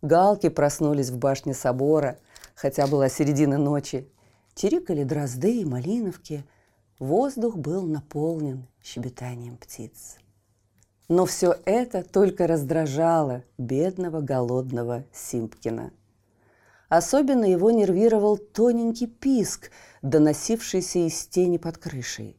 Галки 0.02 0.48
проснулись 0.48 1.10
в 1.10 1.18
башне 1.18 1.54
собора– 1.54 2.18
хотя 2.54 2.86
была 2.86 3.08
середина 3.08 3.58
ночи. 3.58 4.08
Чирикали 4.54 5.04
дрозды 5.04 5.60
и 5.60 5.64
малиновки. 5.64 6.44
Воздух 6.98 7.56
был 7.56 7.82
наполнен 7.82 8.66
щебетанием 8.82 9.56
птиц. 9.56 10.16
Но 11.08 11.26
все 11.26 11.56
это 11.64 12.02
только 12.02 12.46
раздражало 12.46 13.42
бедного 13.58 14.20
голодного 14.20 15.04
Симпкина. 15.12 15.92
Особенно 16.96 17.44
его 17.44 17.72
нервировал 17.72 18.36
тоненький 18.36 19.08
писк, 19.08 19.72
доносившийся 20.02 21.00
из 21.08 21.26
тени 21.26 21.56
под 21.56 21.76
крышей. 21.76 22.36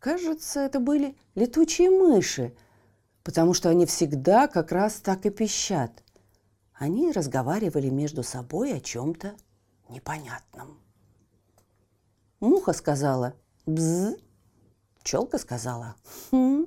Кажется, 0.00 0.58
это 0.58 0.80
были 0.80 1.16
летучие 1.36 1.90
мыши, 1.90 2.52
потому 3.22 3.54
что 3.54 3.68
они 3.68 3.86
всегда 3.86 4.48
как 4.48 4.72
раз 4.72 4.94
так 4.94 5.24
и 5.24 5.30
пищат. 5.30 6.02
Они 6.74 7.12
разговаривали 7.12 7.88
между 7.88 8.24
собой 8.24 8.74
о 8.74 8.80
чем-то 8.80 9.36
непонятном. 9.88 10.80
Муха 12.40 12.72
сказала 12.72 13.34
«бз», 13.66 14.16
пчелка 14.98 15.38
сказала 15.38 15.94
«хм». 16.32 16.66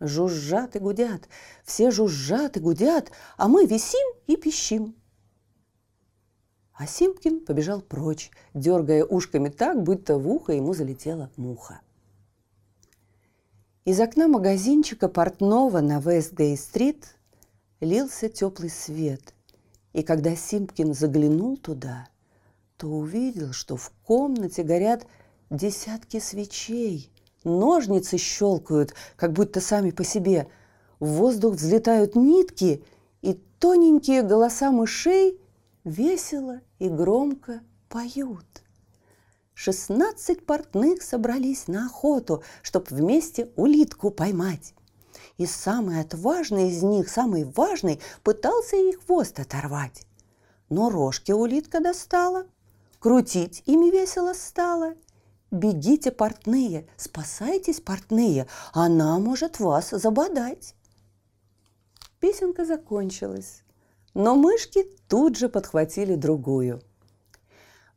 Жужжат 0.00 0.74
и 0.74 0.80
гудят, 0.80 1.28
все 1.62 1.92
жужжат 1.92 2.56
и 2.56 2.60
гудят, 2.60 3.12
а 3.36 3.46
мы 3.46 3.66
висим 3.66 4.16
и 4.26 4.34
пищим. 4.34 4.96
А 6.74 6.86
Симпкин 6.86 7.40
побежал 7.40 7.80
прочь, 7.80 8.30
дергая 8.52 9.04
ушками 9.04 9.48
так, 9.48 9.82
будто 9.82 10.18
в 10.18 10.28
ухо 10.28 10.52
ему 10.52 10.74
залетела 10.74 11.30
муха. 11.36 11.80
Из 13.84 14.00
окна 14.00 14.26
магазинчика 14.26 15.08
портного 15.08 15.80
на 15.80 16.00
Вестгей-стрит 16.00 17.16
лился 17.80 18.28
теплый 18.28 18.70
свет. 18.70 19.34
И 19.92 20.02
когда 20.02 20.34
Симпкин 20.34 20.94
заглянул 20.94 21.56
туда, 21.56 22.08
то 22.76 22.88
увидел, 22.88 23.52
что 23.52 23.76
в 23.76 23.92
комнате 24.02 24.64
горят 24.64 25.06
десятки 25.50 26.18
свечей. 26.18 27.10
Ножницы 27.44 28.18
щелкают, 28.18 28.94
как 29.16 29.32
будто 29.32 29.60
сами 29.60 29.90
по 29.90 30.02
себе. 30.02 30.48
В 30.98 31.06
воздух 31.06 31.54
взлетают 31.54 32.16
нитки, 32.16 32.82
и 33.22 33.34
тоненькие 33.60 34.22
голоса 34.22 34.72
мышей 34.72 35.38
весело 35.84 36.60
и 36.78 36.88
громко 36.88 37.60
поют. 37.88 38.46
Шестнадцать 39.54 40.44
портных 40.44 41.02
собрались 41.02 41.68
на 41.68 41.86
охоту, 41.86 42.42
чтобы 42.62 42.86
вместе 42.90 43.52
улитку 43.54 44.10
поймать. 44.10 44.74
И 45.36 45.46
самый 45.46 46.00
отважный 46.00 46.70
из 46.70 46.82
них, 46.82 47.08
самый 47.08 47.44
важный, 47.44 48.00
пытался 48.22 48.76
ей 48.76 48.94
хвост 48.94 49.38
оторвать. 49.38 50.06
Но 50.70 50.90
рожки 50.90 51.32
улитка 51.32 51.80
достала, 51.80 52.46
крутить 52.98 53.62
ими 53.66 53.90
весело 53.90 54.32
стало. 54.32 54.94
Бегите, 55.50 56.10
портные, 56.10 56.88
спасайтесь, 56.96 57.80
портные, 57.80 58.48
она 58.72 59.18
может 59.20 59.60
вас 59.60 59.90
забодать. 59.90 60.74
Песенка 62.18 62.64
закончилась, 62.64 63.63
но 64.14 64.36
мышки 64.36 64.84
тут 65.08 65.36
же 65.36 65.48
подхватили 65.48 66.14
другую. 66.14 66.80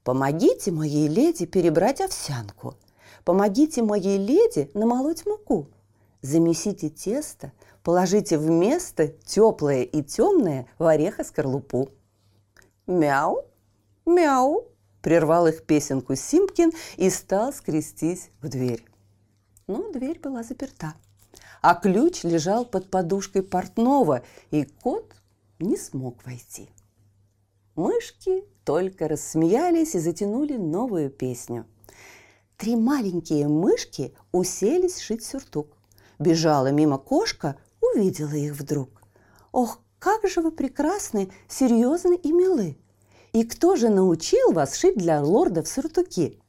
Помогите 0.03 0.71
моей 0.71 1.07
леди 1.07 1.45
перебрать 1.45 2.01
овсянку. 2.01 2.75
Помогите 3.23 3.83
моей 3.83 4.17
леди 4.17 4.71
намолоть 4.73 5.25
муку. 5.25 5.67
Замесите 6.21 6.89
тесто, 6.89 7.51
положите 7.83 8.37
вместо 8.37 9.07
теплое 9.07 9.83
и 9.83 10.01
темное 10.01 10.67
в 10.79 10.85
ореха-скорлупу. 10.85 11.89
Мяу, 12.87 13.45
мяу, 14.05 14.65
прервал 15.01 15.47
их 15.47 15.65
песенку 15.65 16.15
Симпкин 16.15 16.71
и 16.95 17.09
стал 17.09 17.53
скрестись 17.53 18.29
в 18.41 18.47
дверь. 18.47 18.85
Но 19.67 19.91
дверь 19.91 20.19
была 20.19 20.43
заперта, 20.43 20.93
а 21.61 21.75
ключ 21.75 22.23
лежал 22.23 22.65
под 22.65 22.89
подушкой 22.89 23.43
портного, 23.43 24.23
и 24.49 24.63
кот 24.63 25.13
не 25.59 25.77
смог 25.77 26.25
войти. 26.25 26.69
Мышки 27.75 28.43
только 28.63 29.07
рассмеялись 29.07 29.95
и 29.95 29.99
затянули 29.99 30.57
новую 30.57 31.09
песню. 31.09 31.65
Три 32.57 32.75
маленькие 32.75 33.47
мышки 33.47 34.15
уселись 34.31 34.99
шить 34.99 35.23
сюртук. 35.23 35.77
Бежала 36.17 36.71
мимо 36.71 36.97
кошка, 36.97 37.57
увидела 37.81 38.33
их 38.33 38.53
вдруг. 38.53 38.89
«Ох, 39.51 39.79
как 39.99 40.27
же 40.27 40.41
вы 40.41 40.51
прекрасны, 40.51 41.31
серьезны 41.47 42.15
и 42.15 42.31
милы! 42.31 42.77
И 43.33 43.43
кто 43.43 43.75
же 43.75 43.89
научил 43.89 44.51
вас 44.53 44.75
шить 44.75 44.97
для 44.97 45.21
лордов 45.21 45.67
сюртуки? 45.67 46.39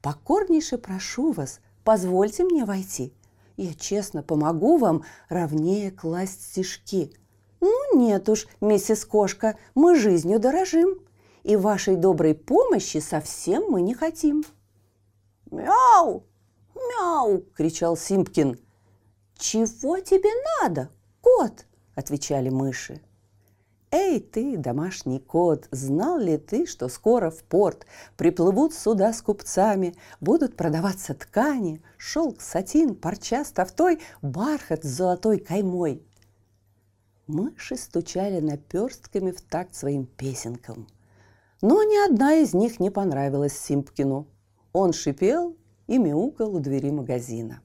Покорнейше 0.00 0.78
прошу 0.78 1.32
вас, 1.32 1.60
позвольте 1.84 2.44
мне 2.44 2.64
войти. 2.64 3.12
Я 3.56 3.74
честно 3.74 4.22
помогу 4.22 4.78
вам 4.78 5.04
ровнее 5.28 5.90
класть 5.90 6.50
стежки. 6.50 7.12
Ну 7.62 7.96
нет 7.98 8.28
уж, 8.28 8.46
миссис 8.60 9.06
Кошка, 9.06 9.56
мы 9.74 9.96
жизнью 9.96 10.38
дорожим, 10.38 11.00
и 11.42 11.56
вашей 11.56 11.96
доброй 11.96 12.34
помощи 12.34 12.98
совсем 12.98 13.70
мы 13.70 13.80
не 13.80 13.94
хотим. 13.94 14.44
«Мяу! 15.50 16.24
Мяу!»– 16.74 17.42
кричал 17.56 17.96
Симпкин– 17.96 18.58
«Чего 19.42 19.98
тебе 19.98 20.30
надо, 20.60 20.88
кот?»– 21.20 21.66
отвечали 21.96 22.48
мыши. 22.48 23.00
«Эй 23.90 24.20
ты, 24.20 24.56
домашний 24.56 25.18
кот, 25.18 25.66
знал 25.72 26.16
ли 26.18 26.38
ты, 26.38 26.64
что 26.64 26.88
скоро 26.88 27.28
в 27.28 27.42
порт 27.42 27.84
приплывут 28.16 28.72
суда 28.72 29.12
с 29.12 29.20
купцами, 29.20 29.96
будут 30.20 30.56
продаваться 30.56 31.14
ткани, 31.14 31.82
шелк, 31.98 32.40
сатин, 32.40 32.94
парча 32.94 33.44
с 33.44 33.52
бархат 34.22 34.84
с 34.84 34.88
золотой 34.88 35.40
каймой?» 35.40 36.06
Мыши 37.26 37.76
стучали 37.76 38.40
наперстками 38.40 39.30
в 39.30 39.40
такт 39.40 39.74
своим 39.74 40.06
песенкам. 40.06 40.88
Но 41.60 41.82
ни 41.84 42.04
одна 42.04 42.34
из 42.34 42.54
них 42.54 42.80
не 42.80 42.90
понравилась 42.90 43.56
Симпкину. 43.56 44.26
Он 44.72 44.92
шипел 44.92 45.56
и 45.86 45.98
мяукал 45.98 46.54
у 46.54 46.58
двери 46.58 46.90
магазина. 46.90 47.60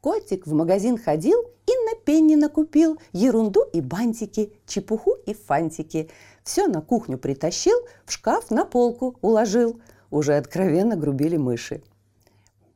Котик 0.00 0.46
в 0.46 0.54
магазин 0.54 0.96
ходил 0.96 1.38
и 1.66 1.72
на 1.84 1.94
пенни 2.02 2.34
накупил 2.34 2.98
ерунду 3.12 3.62
и 3.74 3.82
бантики, 3.82 4.54
чепуху 4.66 5.12
и 5.26 5.34
фантики. 5.34 6.10
Все 6.42 6.66
на 6.66 6.80
кухню 6.80 7.18
притащил, 7.18 7.76
в 8.06 8.12
шкаф 8.12 8.50
на 8.50 8.64
полку 8.64 9.18
уложил. 9.20 9.80
уже 10.10 10.36
откровенно 10.36 10.96
грубили 10.96 11.36
мыши. 11.36 11.82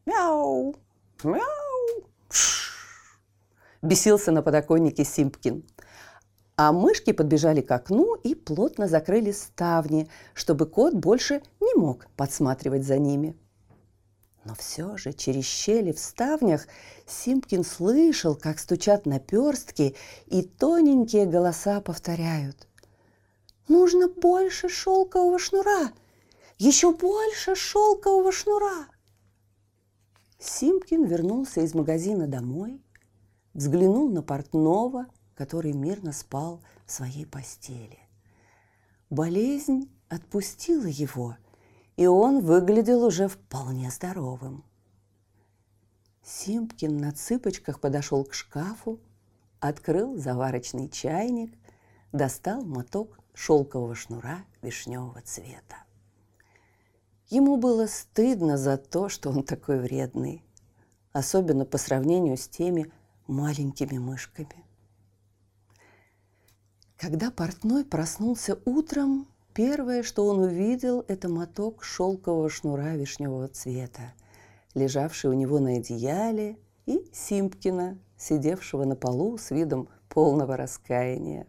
«Мяу! 0.06 0.76
Мяу!» 1.24 1.63
Бесился 3.84 4.32
на 4.32 4.40
подоконнике 4.42 5.04
Симпкин. 5.04 5.62
А 6.56 6.72
мышки 6.72 7.12
подбежали 7.12 7.60
к 7.60 7.70
окну 7.70 8.14
и 8.14 8.34
плотно 8.34 8.88
закрыли 8.88 9.30
ставни, 9.30 10.08
чтобы 10.32 10.64
кот 10.64 10.94
больше 10.94 11.42
не 11.60 11.74
мог 11.74 12.06
подсматривать 12.16 12.84
за 12.84 12.96
ними. 12.96 13.36
Но 14.46 14.54
все 14.54 14.96
же 14.96 15.12
через 15.12 15.44
щели 15.44 15.92
в 15.92 15.98
ставнях 15.98 16.66
Симпкин 17.06 17.62
слышал, 17.62 18.34
как 18.36 18.58
стучат 18.58 19.04
наперстки, 19.04 19.94
и 20.28 20.40
тоненькие 20.40 21.26
голоса 21.26 21.82
повторяют. 21.82 22.66
«Нужно 23.68 24.08
больше 24.08 24.70
шелкового 24.70 25.38
шнура! 25.38 25.92
Еще 26.56 26.90
больше 26.90 27.54
шелкового 27.54 28.32
шнура!» 28.32 28.86
Симпкин 30.38 31.04
вернулся 31.04 31.60
из 31.60 31.74
магазина 31.74 32.26
домой, 32.26 32.80
взглянул 33.54 34.10
на 34.10 34.22
портного, 34.22 35.06
который 35.34 35.72
мирно 35.72 36.12
спал 36.12 36.60
в 36.86 36.92
своей 36.92 37.24
постели. 37.24 37.98
Болезнь 39.10 39.90
отпустила 40.08 40.86
его, 40.86 41.36
и 41.96 42.06
он 42.06 42.40
выглядел 42.40 43.04
уже 43.04 43.28
вполне 43.28 43.90
здоровым. 43.90 44.64
Симпкин 46.22 46.96
на 46.96 47.12
цыпочках 47.12 47.80
подошел 47.80 48.24
к 48.24 48.34
шкафу, 48.34 48.98
открыл 49.60 50.16
заварочный 50.16 50.88
чайник, 50.88 51.54
достал 52.12 52.64
моток 52.64 53.18
шелкового 53.34 53.94
шнура 53.94 54.44
вишневого 54.62 55.20
цвета. 55.22 55.76
Ему 57.28 57.56
было 57.56 57.86
стыдно 57.86 58.56
за 58.56 58.76
то, 58.76 59.08
что 59.08 59.30
он 59.30 59.42
такой 59.42 59.80
вредный, 59.80 60.44
особенно 61.12 61.64
по 61.64 61.78
сравнению 61.78 62.36
с 62.36 62.48
теми 62.48 62.92
маленькими 63.26 63.98
мышками. 63.98 64.64
Когда 66.96 67.30
портной 67.30 67.84
проснулся 67.84 68.58
утром, 68.64 69.26
первое, 69.52 70.02
что 70.02 70.26
он 70.26 70.40
увидел, 70.40 71.04
это 71.08 71.28
моток 71.28 71.84
шелкового 71.84 72.48
шнура 72.48 72.96
вишневого 72.96 73.48
цвета, 73.48 74.14
лежавший 74.74 75.30
у 75.30 75.34
него 75.34 75.58
на 75.58 75.76
одеяле, 75.76 76.58
и 76.86 77.08
Симпкина, 77.12 77.98
сидевшего 78.16 78.84
на 78.84 78.96
полу 78.96 79.38
с 79.38 79.50
видом 79.50 79.88
полного 80.08 80.56
раскаяния. 80.56 81.46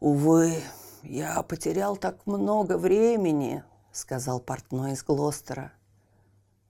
«Увы, 0.00 0.54
я 1.02 1.42
потерял 1.42 1.96
так 1.96 2.26
много 2.26 2.78
времени»,— 2.78 3.64
сказал 3.92 4.40
портной 4.40 4.92
из 4.92 5.02
Глостера. 5.02 5.72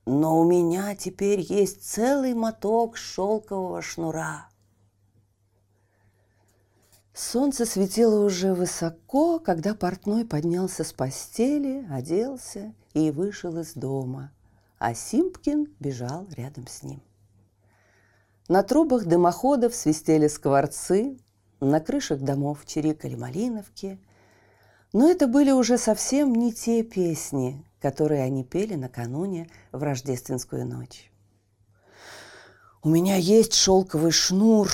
«Но 0.06 0.40
у 0.40 0.44
меня 0.44 0.94
теперь 0.94 1.40
есть 1.40 1.82
целый 1.82 2.32
моток 2.32 2.96
шелкового 2.96 3.82
шнура». 3.82 4.48
Солнце 7.12 7.64
светило 7.64 8.24
уже 8.24 8.52
высоко, 8.52 9.38
когда 9.38 9.74
портной 9.74 10.26
поднялся 10.26 10.84
с 10.84 10.92
постели, 10.92 11.86
оделся 11.90 12.74
и 12.92 13.10
вышел 13.10 13.58
из 13.58 13.72
дома, 13.72 14.32
а 14.78 14.94
Симпкин 14.94 15.74
бежал 15.80 16.26
рядом 16.36 16.66
с 16.66 16.82
ним. 16.82 17.02
На 18.48 18.62
трубах 18.62 19.06
дымоходов 19.06 19.74
свистели 19.74 20.28
скворцы, 20.28 21.18
на 21.58 21.80
крышах 21.80 22.20
домов 22.20 22.64
чирикали 22.66 23.14
малиновки, 23.14 23.98
но 24.92 25.08
это 25.08 25.26
были 25.26 25.50
уже 25.50 25.78
совсем 25.78 26.34
не 26.34 26.52
те 26.52 26.82
песни, 26.82 27.64
которые 27.90 28.24
они 28.24 28.42
пели 28.42 28.74
накануне 28.74 29.48
в 29.70 29.80
рождественскую 29.80 30.66
ночь. 30.66 31.12
«У 32.82 32.88
меня 32.88 33.14
есть 33.14 33.54
шелковый 33.54 34.10
шнур», 34.10 34.68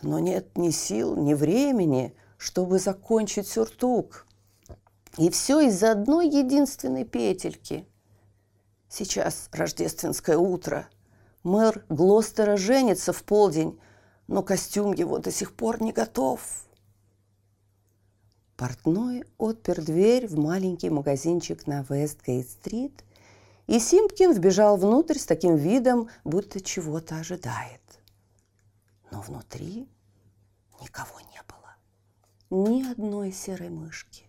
но 0.00 0.18
нет 0.18 0.56
ни 0.56 0.70
сил, 0.70 1.14
ни 1.14 1.34
времени, 1.34 2.16
чтобы 2.38 2.78
закончить 2.78 3.48
сюртук. 3.48 4.26
И 5.18 5.28
все 5.28 5.60
из-за 5.60 5.92
одной 5.92 6.26
единственной 6.26 7.04
петельки. 7.04 7.86
Сейчас 8.88 9.50
рождественское 9.52 10.38
утро. 10.38 10.88
Мэр 11.42 11.84
Глостера 11.90 12.56
женится 12.56 13.12
в 13.12 13.24
полдень, 13.24 13.78
но 14.26 14.42
костюм 14.42 14.94
его 14.94 15.18
до 15.18 15.30
сих 15.30 15.54
пор 15.54 15.82
не 15.82 15.92
готов. 15.92 16.40
Портной 18.56 19.24
отпер 19.36 19.82
дверь 19.82 20.28
в 20.28 20.38
маленький 20.38 20.88
магазинчик 20.88 21.66
на 21.66 21.82
Вестгейт-стрит, 21.82 23.04
и 23.66 23.80
Симпкин 23.80 24.32
вбежал 24.32 24.76
внутрь 24.76 25.18
с 25.18 25.26
таким 25.26 25.56
видом, 25.56 26.08
будто 26.22 26.60
чего-то 26.60 27.16
ожидает. 27.16 27.80
Но 29.10 29.20
внутри 29.22 29.88
никого 30.80 31.18
не 31.20 31.42
было. 31.48 32.68
Ни 32.68 32.88
одной 32.88 33.32
серой 33.32 33.70
мышки. 33.70 34.24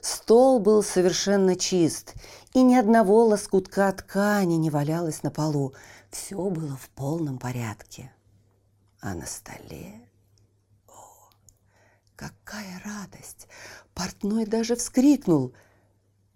Стол 0.00 0.58
был 0.58 0.82
совершенно 0.82 1.54
чист, 1.54 2.14
и 2.54 2.62
ни 2.62 2.76
одного 2.76 3.26
лоскутка 3.26 3.92
ткани 3.92 4.54
не 4.54 4.70
валялось 4.70 5.22
на 5.22 5.30
полу. 5.30 5.74
Все 6.10 6.36
было 6.48 6.76
в 6.76 6.88
полном 6.90 7.38
порядке. 7.38 8.10
А 9.00 9.14
на 9.14 9.26
столе... 9.26 10.07
Какая 12.18 12.82
радость! 12.84 13.46
Портной 13.94 14.44
даже 14.44 14.74
вскрикнул. 14.74 15.54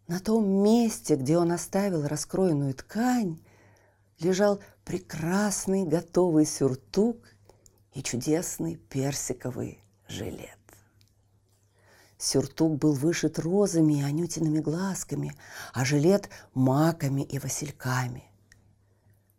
На 0.07 0.21
том 0.21 0.49
месте, 0.63 1.17
где 1.17 1.37
он 1.37 1.51
оставил 1.51 2.07
раскроенную 2.07 2.73
ткань, 2.75 3.41
лежал 4.21 4.61
прекрасный 4.85 5.85
готовый 5.85 6.47
сюртук 6.47 7.17
и 7.95 8.03
чудесный 8.05 8.77
персиковый 8.77 9.83
жилет. 10.07 10.61
Сюртук 12.17 12.79
был 12.79 12.93
вышит 12.93 13.41
розами 13.41 13.95
и 13.95 14.03
анютиными 14.03 14.61
глазками, 14.61 15.35
а 15.75 15.85
жилет– 15.85 16.31
маками 16.55 17.23
и 17.23 17.41
васильками. 17.41 18.31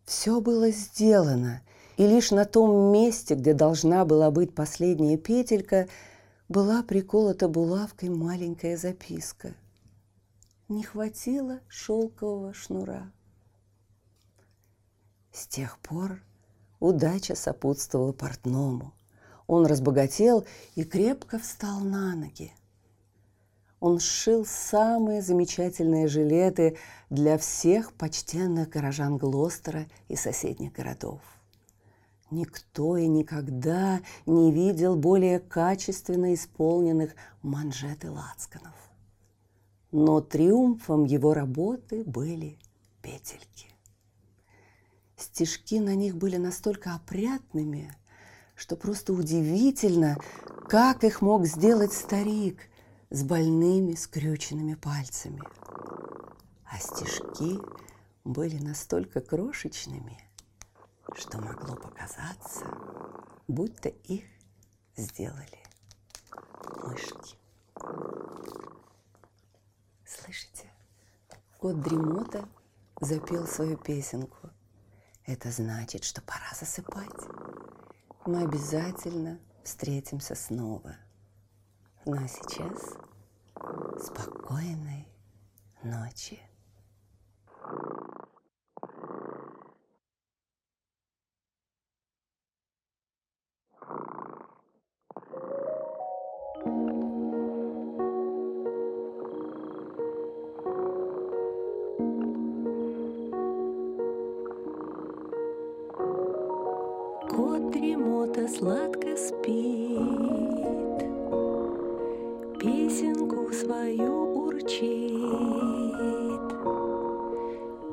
Все 0.03 0.41
было 0.41 0.71
сделано, 0.71 1.61
и 1.95 2.05
лишь 2.05 2.31
на 2.31 2.43
том 2.43 2.91
месте, 2.91 3.35
где 3.35 3.53
должна 3.53 4.03
была 4.03 4.29
быть 4.29 4.53
последняя 4.53 5.15
петелька, 5.15 5.87
была 6.49 6.83
приколота 6.83 7.47
булавкой 7.47 8.09
маленькая 8.09 8.77
записка. 8.77 9.53
Не 10.69 10.83
хватило 10.83 11.59
шелкового 11.67 12.53
шнура. 12.53 13.11
С 15.31 15.47
тех 15.47 15.79
пор 15.79 16.21
Удача 16.83 17.33
сопутствовала 17.33 18.11
портному. 18.11 18.93
Он 19.47 19.65
разбогател 19.65 20.45
и 20.75 20.83
крепко 20.83 21.39
встал 21.39 21.79
на 21.79 22.13
ноги. 22.13 22.51
Он 23.79 24.01
сшил 24.01 24.45
самые 24.45 25.21
замечательные 25.21 26.09
жилеты 26.09 26.77
для 27.09 27.37
всех 27.37 27.93
почтенных 27.93 28.67
горожан 28.67 29.15
Глостера 29.17 29.85
и 30.09 30.17
соседних 30.17 30.73
городов. 30.73 31.21
Никто 32.33 32.97
и 32.97 33.07
никогда 33.07 34.01
не 34.25 34.51
видел 34.51 34.95
более 34.95 35.39
качественно 35.39 36.33
исполненных 36.33 37.13
манжет 37.43 38.03
и 38.05 38.07
лацканов. 38.07 38.73
Но 39.91 40.19
триумфом 40.19 41.03
его 41.03 41.35
работы 41.35 42.03
были 42.03 42.57
петельки. 43.03 43.67
Стежки 45.15 45.79
на 45.79 45.93
них 45.93 46.17
были 46.17 46.37
настолько 46.37 46.95
опрятными, 46.95 47.95
что 48.55 48.75
просто 48.77 49.13
удивительно, 49.13 50.17
как 50.67 51.03
их 51.03 51.21
мог 51.21 51.45
сделать 51.45 51.93
старик 51.93 52.67
с 53.11 53.23
больными 53.23 53.93
скрюченными 53.93 54.73
пальцами. 54.73 55.43
А 56.65 56.79
стежки 56.79 57.59
были 58.23 58.57
настолько 58.57 59.21
крошечными, 59.21 60.17
что 61.15 61.39
могло 61.39 61.75
показаться, 61.75 62.65
будто 63.47 63.89
их 63.89 64.25
сделали 64.95 65.59
мышки. 66.83 67.37
Слышите? 70.05 70.71
Кот 71.59 71.81
Дремота 71.81 72.47
запел 73.01 73.45
свою 73.47 73.77
песенку– 73.77 74.49
это 75.25 75.51
значит, 75.51 76.03
что 76.03 76.21
пора 76.21 76.53
засыпать. 76.53 77.07
Мы 78.25 78.43
обязательно 78.43 79.39
встретимся 79.63 80.35
снова. 80.35 80.97
Ну 82.05 82.21
а 82.21 82.27
сейчас 82.27 82.97
спокойной 84.05 85.07
ночи. 85.81 86.41
Кот 107.29 107.75
ремота 107.75 108.47
сладко 108.47 109.15
спит, 109.17 109.89
Песенку 112.59 113.51
свою 113.51 114.45
урчит. 114.45 115.73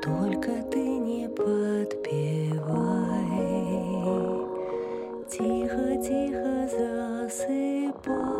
Только 0.03 0.63
ты 0.71 0.79
не 0.99 1.29
подпевай. 1.29 2.61
Тихо-тихо 6.00 6.56
засыпай, 6.72 8.39